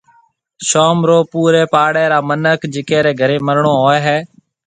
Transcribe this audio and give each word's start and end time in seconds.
شوم 0.67 0.97
رو 1.09 1.17
پوريَ 1.31 1.63
پاڙيَ 1.73 2.05
را 2.11 2.19
منک 2.29 2.59
جڪي 2.73 2.99
ري 3.05 3.13
گهري 3.19 3.37
مرڻو 3.47 3.73
هوئيَ 3.81 3.99
هيَ 4.07 4.17